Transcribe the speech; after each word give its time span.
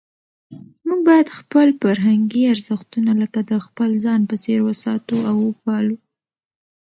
موږ 0.85 0.99
باید 1.09 1.27
خپل 1.39 1.67
فرهنګي 1.81 2.43
ارزښتونه 2.53 3.11
لکه 3.21 3.39
د 3.51 3.53
خپل 3.65 3.89
ځان 4.05 4.21
په 4.29 4.35
څېر 4.43 4.59
وساتو 4.69 5.15
او 5.29 5.37
وپالو. 5.47 5.95